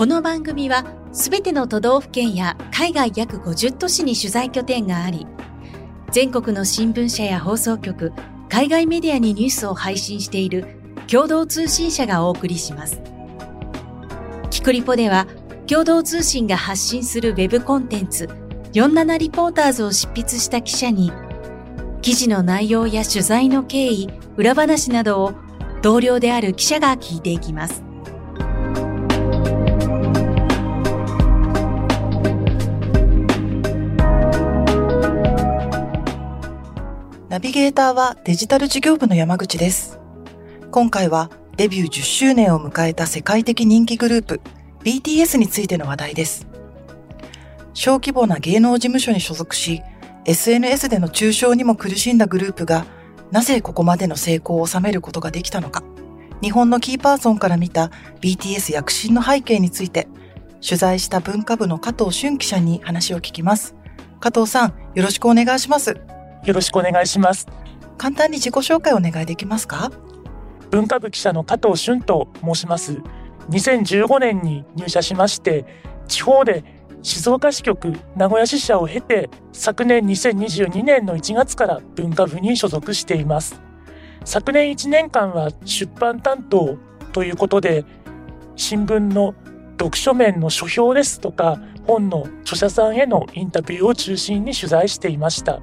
[0.00, 5.26] この番組はすべての都道府県や海外約50都市に取材拠点があり、
[6.10, 8.14] 全国の新聞社や放送局、
[8.48, 10.64] 海外メディアにニュースを配信している
[11.06, 13.02] 共同通信社がお送りします。
[14.48, 15.26] キクリポでは
[15.66, 18.26] 共同通信が発信するウェブコンテンツ
[18.72, 21.12] 47リポーターズを執筆した記者に
[22.00, 25.34] 記事の内容や取材の経緯、裏話などを
[25.82, 27.89] 同僚である記者が聞いていきます。
[37.40, 39.98] ビゲーターはデジタル事業部の山口です。
[40.70, 44.42] 今回はデビュー10周年を迎えた世界的人気グループ
[44.84, 46.46] BTS についての話題です。
[47.72, 49.80] 小規模な芸能事務所に所属し、
[50.26, 52.84] SNS での中傷にも苦しんだグループが、
[53.30, 55.82] なぜここまでの成功を収めることができたのか、
[56.42, 60.08] 日本のキーパーソンから見た BTS 躍進の背景について、
[60.62, 63.74] 取材した文化部の加藤俊記者に話を聞きます。
[64.20, 66.19] 加藤さん、よろしくお願いします。
[66.44, 67.46] よろしくお願いします。
[67.98, 69.90] 簡単に自己紹介お願いできますか？
[70.70, 73.02] 文化部記者の加藤俊と申します。
[73.50, 75.66] 2015年に入社しまして、
[76.08, 76.64] 地方で
[77.02, 83.60] 静岡支局名古屋支社を経て、昨年2022年の1月から文化部に所属しています。
[84.24, 86.76] 昨年1年間は出版担当
[87.12, 87.84] ということで、
[88.56, 89.34] 新聞の
[89.78, 95.60] 読書面の書評ですとか、本の著者さんへのインタビューを中心に取材していました。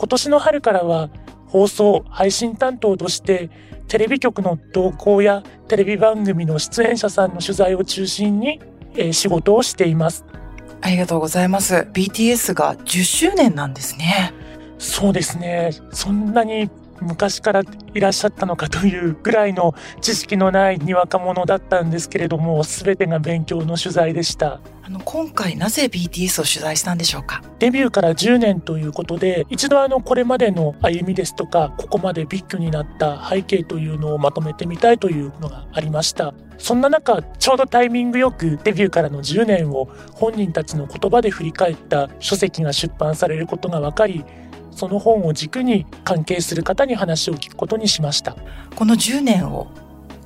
[0.00, 1.10] 今年の春からは
[1.46, 3.50] 放送配信担当として
[3.86, 8.62] テレビ局の動向やテレビ番組の出演者さんの取材を中心に、
[8.94, 10.24] えー、仕事をしています。
[10.80, 11.86] ありがとうございます。
[11.92, 14.32] BTS が10周年なんですね。
[14.78, 15.72] そうですね。
[15.92, 17.62] そんなに昔から
[17.94, 24.60] いらっしゃったのかというぐらいの知識のないにわか者だったんですけれども全てが勉強の取材でした。
[24.82, 27.42] あの今回なぜ BTS を取材したんでしょうか？
[27.58, 36.34] デビューから10年ということで一度あのこれまでの歩みですとかここまでビッグになった背景というのをまとめてみたいというのがありました。
[36.58, 44.24] そんな中ちょうどタイミングよくデビューからの10年を本人たちの言葉で振り返った書籍が出版されることが分かり
[44.70, 48.36] その本を軸に関係する方に話を聞くことにしました。
[48.76, 49.68] この10年を、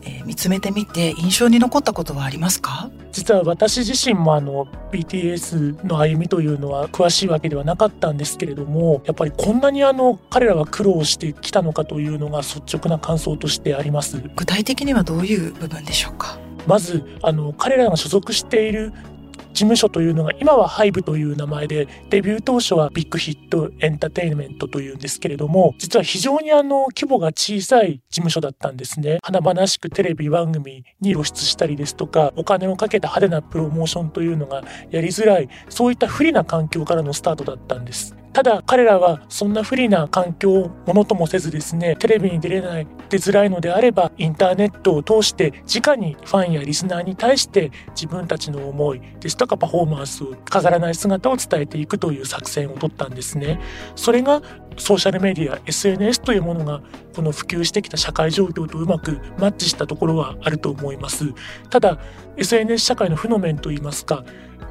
[0.02, 2.90] えー、見つめてみて印象に残ったことはありますか？
[3.10, 14.20] 実は私自身もあの BTS の歩みというのは詳しいわけではなかったんですけれどもやっぱりこんなにあの彼らは苦労してきたのかというのが率直な感想としてあります。
[14.34, 16.38] 具体的にはどういう部分でしょうか？
[16.66, 19.13] まずあの彼らが所属している事
[19.54, 29.18] 事務所というのが今は HYBE という名前でデビュー当初は Big Hit Entertainment というんですけれども実は非常にあの規模が小さい事務所だったんですね。
[29.22, 38.16] 華々しくテレビ番組に露出したりですとかお金をかけた派手なプロモーションというのがやりづらいそういった不利な環境からのスタートだったんです。
[38.34, 53.60] ただ彼らはそんな不利な環境をものともせずですねテレビに出れない出づらいのであればインターネットを通して直にファンやリスナーに対して自分たちの思いですとかパフォーマンスを飾らない姿を伝えていくという作戦を取ったんですね。
[53.94, 54.42] それが
[54.76, 56.82] ソーシャルメディア SNS というものが
[57.14, 61.32] この普及してきた社会状況とうまくマッチしたところはあると思います。
[61.70, 62.00] ただ
[62.36, 64.24] SNS 社会の負の面といいますか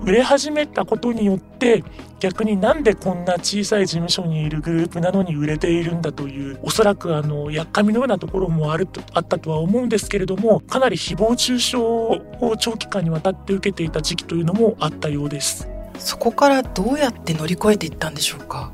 [0.03, 1.83] 売れ始めたことによって
[2.19, 15.67] 逆になんでこんな小さい事務所にいるグループなのに売れているんだというおそらくあのやっかみのようなところもあるとあったとは思うんですけれどもかなり誹謗中傷を長期間にわたって受けていた時期というのもあったようです。
[15.99, 18.71] そこからどうやって乗り越えていったんでしょうか？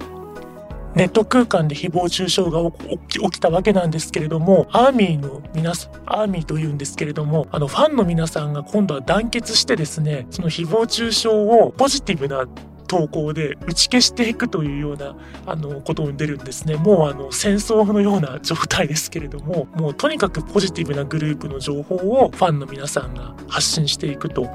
[0.95, 2.59] ネット空間で誹謗中傷が
[3.07, 12.47] 起きたわけなんですけれども、アーミーの皆さん、アーミーというんですけれども、あのファンの皆さんが今度は団結してですね、その誹謗中傷をポジティブな
[12.87, 15.15] 投稿で打ち消していくというような
[15.45, 16.75] あのことを生んでるんですね。
[16.75, 24.47] もうあの戦争のような状態ですけれども、もうとにかくポジティブなグループの情報をファンの皆さんが発信していくと。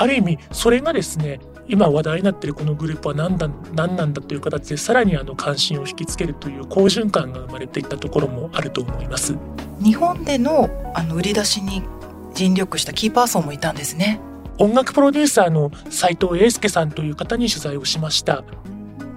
[0.00, 9.36] ある意味それがですね今話題になっているこのグループは何だ何なんだという形でさらにあの関心を引きつけるという好循環が生まれていったところもあると思います。
[9.82, 11.82] 日本でのあの売り出しに
[12.34, 14.20] 尽力したキーパーソンもいたんですね。
[14.58, 18.44] 音楽プロデューサーの斉藤英介さんという方に取材をしました。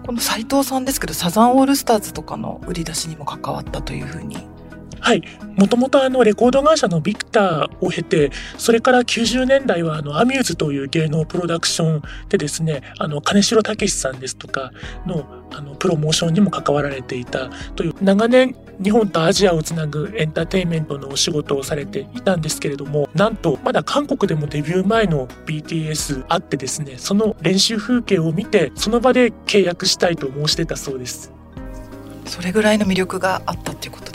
[0.06, 4.38] この斉藤さんですけどサザンオールスターズとかの売り出しにも関わったというふうに
[5.00, 5.24] はい。
[5.56, 14.72] もともとあのレコード会社のビクターを経て、それから90年代はあのアミューズという芸能プロダクションでですね、あの金城武さんですとか
[15.06, 31.32] のあのプロモーションにも関わられていたという長年日本とアジアをつなぐエンターテインメントのお仕事をされていたんですけれども、なんとまだ韓国でもデビュー前の BTS あってですね、その練習風景を見て、その場で契約したいと申し出たそうです。
[32.26, 34.11] それぐらいの魅力があったってこと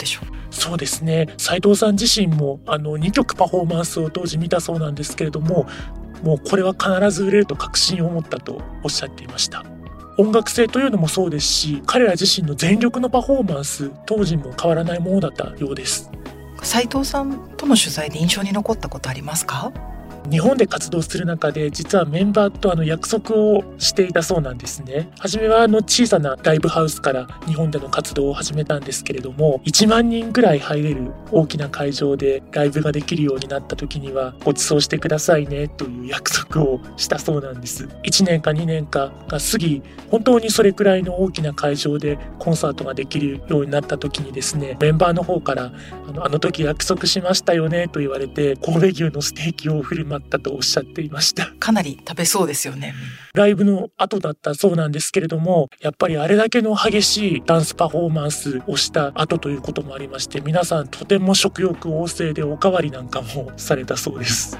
[0.67, 1.27] そうですね。
[1.37, 5.65] 斉藤さん自身もあの2曲パフォーマンスを当時見たそうなんですけれども
[6.23, 9.63] もうこれは必ず売れると確信を持ったとおっしゃっていました。
[10.17, 16.11] 音楽性というのもそうですし彼ら自身の全力のパフォーマンス当時も変わらないものだったようです。
[16.63, 19.71] 斉藤さんとの取材で印象に残ったことありますか？
[20.29, 25.09] 日本で活動する中で実はメンバーとあの約束をしていたそうなんですね。
[25.19, 37.85] 初めはあの小さなライブハウスから日本での活動を始めたんですけれども1万人ぐらい入れる大きな会場でライブができるようになった時にはご馳走してくださいねという約束をしたそうなんです。
[38.03, 39.81] 1年か2年かが過ぎ
[40.11, 45.71] 本当にそれくらいの大きな会場でコンサートができるようになった時にですねメンバーの方から
[46.07, 51.51] あのあの時約束しましたよねと言われて神戸牛のステーキを振る舞ったとおっしゃっていました。
[51.59, 52.93] かなり食べそうですよね。
[53.33, 64.57] ライブの後だったそうなんですけれどもやっぱりあれだけの激しいダンスパフォーマンスをした後ということもありまして皆さんとても食欲旺盛でおかわりなんかもされたそうです。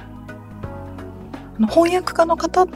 [1.70, 2.66] 翻訳家の方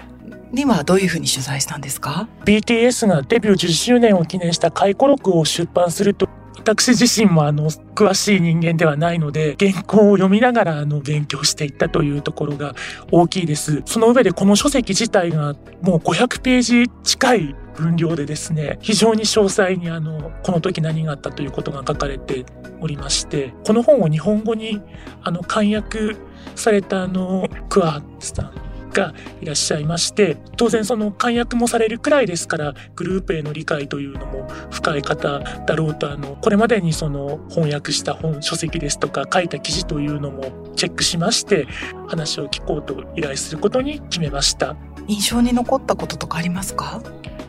[0.52, 12.74] にはどういうふうに取材したんですか？BTS がデビュー10周年を記念した回顧録を出版すると私自身もあの詳しい人間ではないので原稿を読みながらあの勉強していったというところが
[13.10, 13.82] 大きいです。
[13.84, 22.44] その上でこの書籍自体がもう500ページ近い分量でですね非常に詳細にあのこの時何があったということが書かれて
[22.80, 24.80] おりましてこの本を日本語に
[25.22, 26.16] あの漢訳
[26.54, 41.66] されたあのクワーさんがいらっしゃいまして当然その漢訳もされるくらいですからグループへの理解というのも深い方だろうとあのこれまでにその翻訳した本書籍ですとか書いた記事というのもチェックしまして
[42.08, 44.76] 話を聞こうと依頼することに決めました。
[45.08, 47.02] 印象に残ったこととかありますか？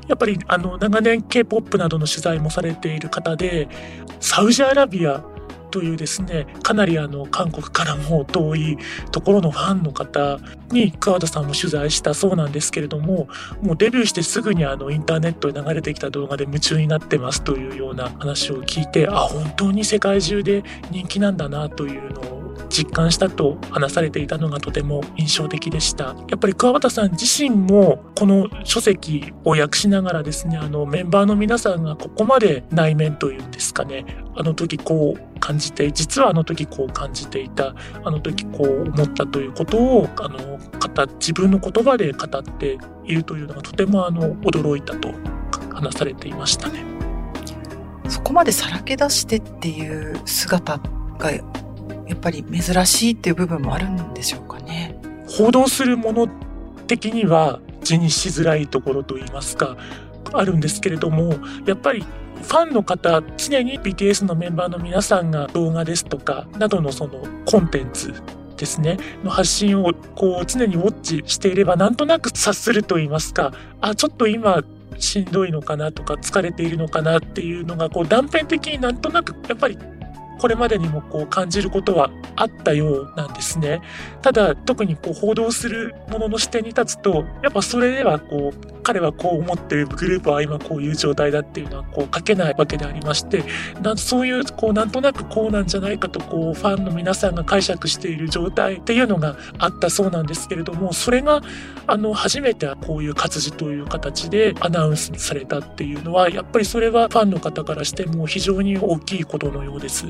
[0.07, 3.69] やっぱりあの長年 K-POP などの取材もされている方で
[4.19, 5.23] サウジアラビア
[5.73, 8.77] というですねかなりあの韓国からも遠い
[9.11, 10.37] ところのファンの方
[10.69, 13.27] に川田さんも取材したそうなんですけれども
[13.63, 22.42] もうデビューしてすぐにあのインターネットで流れてきた動画で夢中になってますというような話を聞いてあ本当に世界中で人気なんだなというのを
[22.73, 34.05] 実感したと話されていたのがとても印象的でしたやっぱり桑畑さん自身もこの書籍を訳しながらですねあのメンバーの皆さんがここまで内面というんですかね
[34.35, 40.57] あの時こう感じて実はあの時こう感じていたあの時こう思ったということをあの
[41.19, 45.11] 自分の言葉で語っているというのがとてもあの驚いたと
[45.73, 46.85] 話されていましたね。
[48.09, 50.79] そこまでさらけ出してっていう姿
[51.17, 51.31] が
[52.07, 54.95] やっぱり珍しいっていう部分もあるんでしょうかね。
[55.27, 56.27] 報道するもの
[56.87, 59.77] 的には字にしづらいところといいますか
[60.33, 61.35] あるんですけれども
[61.65, 68.13] やっぱりファンの方常に BTS のメンバーの皆さんが動画ですとかなどのそのコンテンツ
[68.57, 74.63] ですねの発信をこう常にウォッチしていればなんとなく察すると言いますかあちょっと今
[74.99, 79.77] しんどいのかなとか疲れているのかなっていうのがこう断片的になんとなくやっぱり
[80.39, 83.81] これまでにもこう感じることはあったようなんですね。
[84.21, 93.43] ただ特にこう報道するものの視点に立つとやっぱそれではこう彼はこう思ってるグループは今こういう状態だっていうのはこう書けないわけでありまして
[93.81, 101.41] なそういうこうなんとなくこうなんじゃないかとこうファンの皆さんが解釈している状態っていうのがあったそうなんですけれどもそれが
[101.87, 110.05] あの初めてこういう活字という形でアナウンスされたっていうのはやっぱりそれはファンの方からしても非常に大きいことのようです。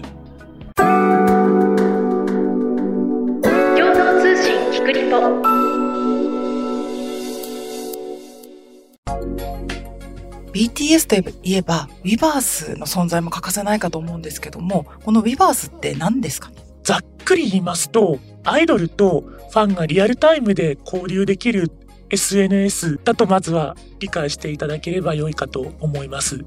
[10.54, 16.50] BTS といえば Weverse の存在も欠かせないかと思うんですけどもこの Weverse って何ですか？
[16.50, 21.72] ねざっくり言いますとアイドルとファンがリアルタイムで交流できる
[22.10, 26.44] SNS だとまずは理解していただければ良いかと思います。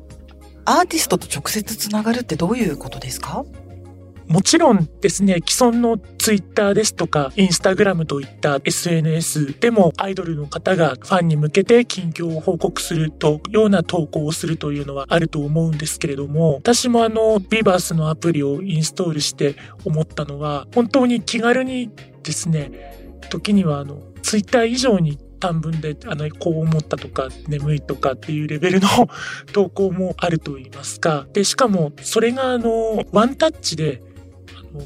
[0.67, 3.45] アーティストと直接つながるってどういうことですか？
[4.29, 21.91] もちろんですね、既存のツイッターですとか、インスタグラムといった SNS でもアイドルの方がファンに向けて近況を報告するとような投稿をするというのはあると思うんですけれども、私もあの、ビーバースのアプリをインストールして思ったのは、本当に気軽に
[22.23, 28.89] ですね、時にはあの、ツイッター以上に短文で、あの、こう思ったとか、眠いとかっていうレベルの
[29.53, 31.27] 投稿もあると言いますか。
[31.33, 34.03] で、しかも、それがあの、ワンタッチで、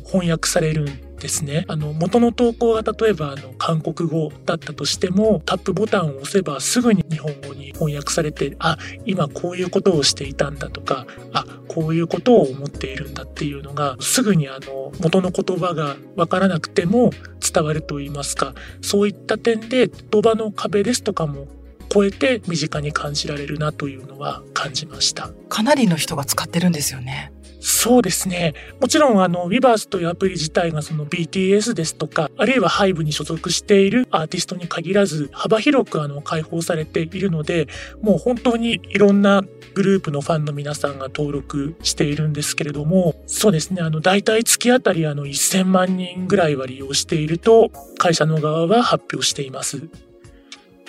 [0.04, 1.64] 翻訳されるんですね。
[1.68, 21.46] あの、元の投稿が例えば、あの、韓国語だったとしても、タップボタンを押せばすぐに日本語に翻訳されて、あ、今こういうことをしていたんだとか、あ、こういうことを思っているんだっていうのが、すぐにあの、元の言葉がわからなくても伝わると言いますか、そういった点で言葉の壁ですとかも
[21.92, 25.30] 超えて身近に感じられるなというのは感じました。
[25.48, 27.32] かなりの人が使ってるんですよね。
[27.60, 28.54] そうですね。
[28.80, 37.68] もちろん、あの、Weverse というアプリ自体がその BTS ですとか、あるいは HYBE に所属しているアーティストに限らず、幅広くあの、開放されているので、
[38.00, 49.82] もう本当にいろんなグループのファンの皆さんが登録しているんですけれども、そうですね、あの、大体月あたりあの、1000万人ぐらいは利用していると、会社の側は発表しています。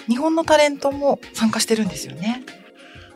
[0.08, 2.44] 日本のタレントも参加してるんですよね。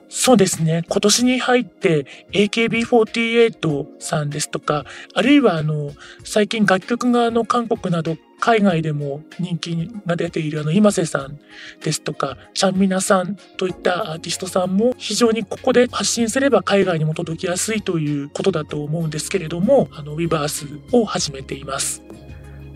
[0.09, 0.83] そうですね。
[0.87, 5.91] 今年に入って AKB48 さんですとか、あるいはあの、
[6.23, 11.39] 最近楽曲があの、韓国など海外でも人気が出ているあの、今瀬さん
[11.83, 22.03] ですとか、シャンミナさんといったアーティストさんも非常にここで発信すれば海外にも届きやすいということだと思うんですけれども、あの、ウィバースを始めています。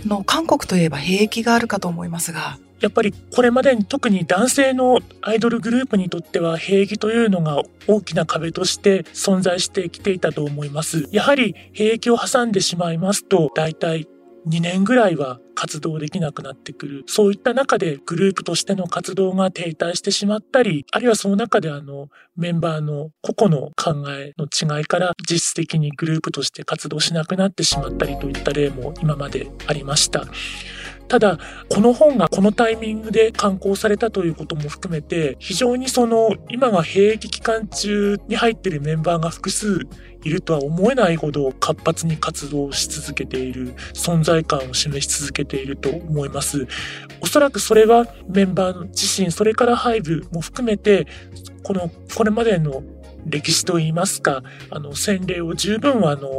[0.05, 11.07] の韓国といえば兵役があるかと思いますが、やっぱりこれまでに特に男性のアイドルグループにとっては兵役というのが大きな壁として存在してきていたと思います。
[11.11, 14.07] やはり兵役を挟んでしまいますと大体
[14.47, 17.03] 2年ぐらいは活動できなくなってくる。
[17.05, 22.07] そういった中でグループとしての活動が停滞してしまったり、あるいはその中であの
[22.37, 30.25] メンバーの個々の考えの違いから実質的にグループとして活動しなくなってしまったりといった例も今までありました。
[31.09, 31.39] ただ、
[31.69, 39.87] この本がこのタイミングで刊行されたということも含めて、非常にその、今が兵役期間中に入っているメンバーが複数
[40.23, 46.67] いるとは思えないほど活発に活動し続けている、存在感を示し続けていると思います。
[47.21, 51.07] おそらくそれはメンバー自身、それから配部も含めて、
[51.63, 52.83] この、これまでの
[53.25, 56.29] 歴史といいますか、あの、洗礼を十分あの、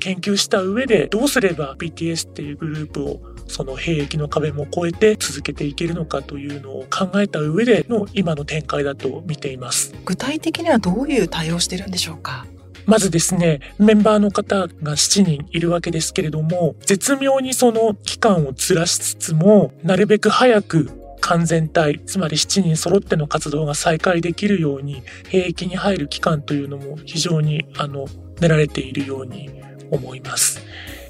[0.00, 9.94] 研究した上で、どうすれば BTS っていうグループをその兵役の壁も越えて続けていけるのかというのを考えた上での今の展開だと見ています。
[10.04, 12.46] 具体的にはどういう対応してるんでしょうか？
[12.86, 28.06] まずですね、メンバーの方が7人いるわけですけれども、絶妙にその期間をずらしつつも、なるべく早く完全体、つまり7人揃っての活動が再開できるように、兵役に入る期間というのも非常に、あの、
[28.40, 29.48] 練られているように
[29.90, 30.60] 思います。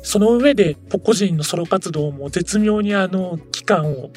[0.04, 4.10] その上で個人のソロ活動も絶妙にあの期間を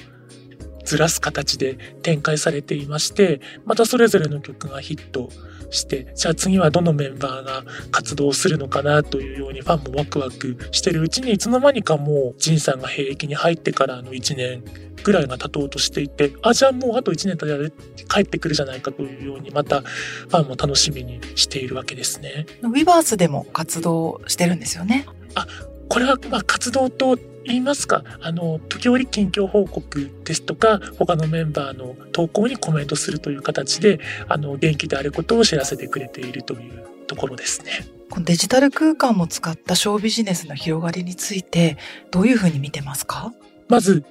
[0.83, 5.29] ずらす形で展開されていましてまたそれぞれの曲がヒット
[5.69, 14.63] してじゃあ次はどのメンバーが活動するのかなというようにファンもワクワクしてるうちにいつの間にかもうジンさんが兵役に入ってからの1年
[15.03, 17.69] ぐらいが経とうとしていてあじゃあもうあと1年経たら
[18.07, 22.45] 帰ってくるじゃないかというようにまたファンも楽しみにしているわけですね。
[22.61, 25.05] ウィバースでも活動してるんですよね。
[25.35, 25.45] あ
[25.89, 37.85] これはまあ活動と言いますか、あの、時折近況報告ですとか、他のメンバーの投稿にコメントするという形で、あの、元気であることを知らせてくれているというところですね。
[38.09, 41.77] このデジタル空間も使ったショービジネスの広がりについて、
[42.11, 43.33] どういうふうに見てますか？
[43.69, 44.03] まず、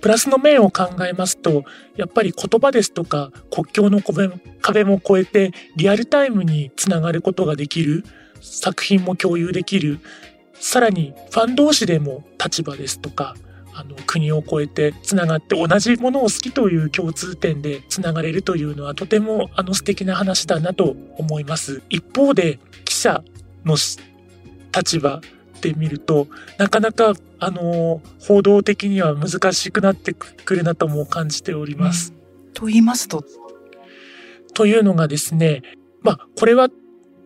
[0.00, 1.64] プラスの面を考えますと、
[1.96, 4.00] やっぱり言葉ですとか国境の
[4.60, 8.04] 壁も越えてリアルタイムにつながることができる、
[8.40, 10.00] 作品も共有できる、
[10.62, 13.34] さらにファン同士でも立場ですとか
[13.74, 21.82] あの国を越えてつながって同じものを好きという共通点でつながれるというのはとてもあの素敵な話だなと思います。
[21.90, 23.24] 一方で記者
[23.64, 23.74] の
[24.74, 25.20] 立場
[25.62, 26.28] で見ると
[26.58, 32.14] なかなかあの報道的には難しくなってくるなとも感じております。
[32.46, 33.24] うん、と言いますと？
[34.54, 35.62] というのがですね
[36.02, 36.68] まあこれは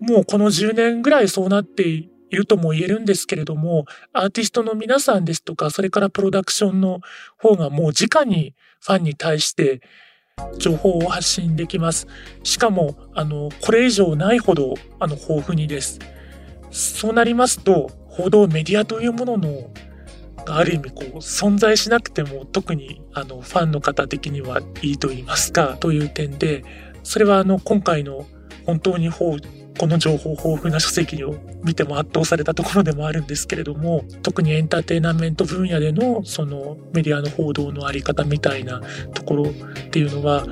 [0.01, 7.01] もうこの10年ぐらいそうなっているとも言えるんですけれども、アーティストの皆さんですとか、それからプロダクションの
[7.39, 9.81] 方がもう直にファンに対して
[10.59, 12.07] 情報を発信できます。
[12.43, 15.99] しかも、あの、これ以上ないほど、あの、豊富にです。
[16.71, 19.71] そうなりますと、報道メディアというものの
[20.49, 26.65] ある意味こう存在しなくても特にあのファンの方的にはいいと言いますかという点で
[27.03, 28.27] それはあの今回の
[28.65, 29.09] 本当に
[29.79, 38.81] この情報豊富な書籍を見ても圧倒されたところでもあるんですけれども特にエンターテイナメント分野でのそのメディアの報道のあり方みたいな
[39.15, 39.53] ところっ
[39.91, 40.47] ていうのは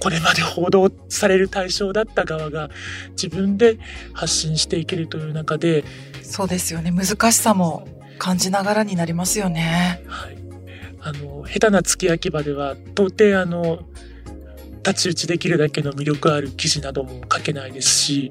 [0.00, 2.70] これまで報道される対象だった側が
[3.10, 3.78] 自分で
[4.12, 5.84] 発信していけるという中で
[6.22, 7.86] そうですよね難しさも
[8.18, 10.02] 感じながらになりますよね。
[10.06, 10.36] はい、
[11.00, 13.80] あの下手な付き焼き場では到底あの
[14.84, 18.30] 太刀打ちできるだけの魅力ある記事なども書けないですし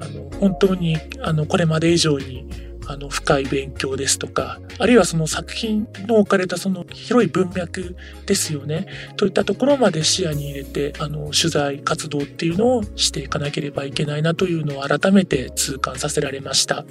[0.00, 2.48] あの本当にあのこれまで以上に
[2.86, 16.84] あの深い勉強ですとかあるいはその作品の置かれたその広い文脈ですよねといったところまで視野に入れてあの取材活動っていうのをしていかなければいけないなというのを改めて痛感させられました。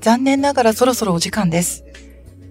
[0.00, 1.84] 残念ながらそろそろお時間です。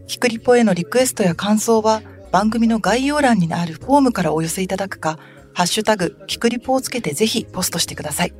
[0.08, 5.17] キクリポへのリクエストや感想は番組の概要欄にあるフォームからお寄せいただくか、
[5.53, 8.33] ハッシュタグ、キクリポをつけてぜひポストしてください。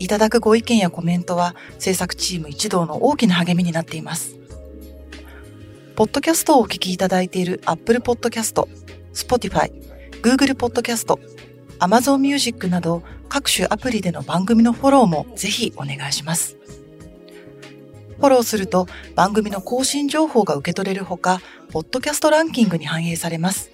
[0.00, 4.36] いただくご意見やコメントは制作チーム一同の大きな励みになっています。
[5.96, 8.68] ポッドキャストをお聞きいただいている Apple Podcast、
[9.12, 9.72] Spotify、
[10.22, 11.18] Google Podcast、
[11.80, 16.56] Amazon Music など各種アプリでの番組のフォローもぜひお願いします。
[18.18, 23.70] フォローすると番組の更新情報が受け取れるほか、ポッドキャストランキングに反映されます。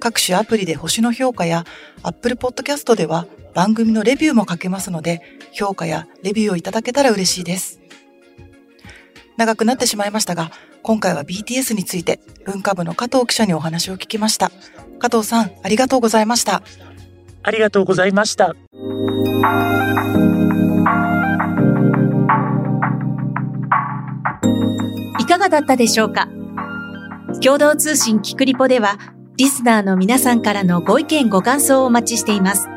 [0.00, 1.64] 各種アプリで星の評価や
[2.02, 5.22] Apple Podcast では番組のレビューも書けますので、
[5.52, 7.80] 評価やレビューをいただけたら嬉しいです。
[9.36, 10.50] 長くなってしまいましたが、
[10.82, 14.50] 今回は BTS について文化部の加藤記者にお話を聞きました。
[14.98, 16.62] 加藤さん、ありがとうございました。
[17.42, 18.54] ありがとうございました。
[25.18, 26.28] いかがだったでしょうか？
[27.42, 28.98] 共同通信キクリポでは、
[29.36, 32.68] リスナーの皆さんからのご意見ご感想をお待ちしています。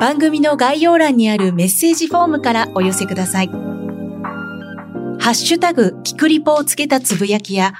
[0.00, 3.48] 番組の概要欄にあるメッセージフォームからお寄せください。
[3.48, 7.74] ハッシュタグ、キクリポをつけたつぶやきや、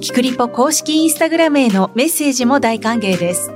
[0.00, 3.50] キクリポ公式インスタグラムへのメッセージも大歓迎です。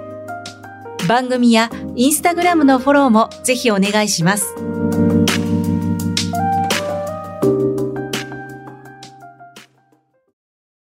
[1.07, 4.57] 番組やインスタグラムのフォローもぜひお願いします。